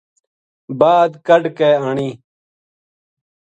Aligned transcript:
بعد 0.79 1.11
کڈھ 1.27 1.47
کے 1.57 1.69
آنی 1.87 2.09